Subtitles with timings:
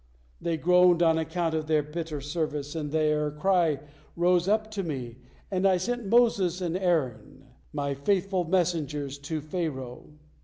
[0.41, 3.81] They groaned on account of their bitter service, and their cry
[4.15, 5.17] rose up to Me,
[5.51, 10.09] and I sent Moses and Aaron, My faithful messengers, to Pharaoh.